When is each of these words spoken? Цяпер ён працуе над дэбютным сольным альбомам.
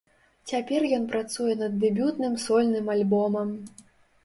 Цяпер 0.51 0.85
ён 0.97 1.05
працуе 1.11 1.53
над 1.61 1.77
дэбютным 1.85 2.41
сольным 2.47 2.93
альбомам. 2.97 3.57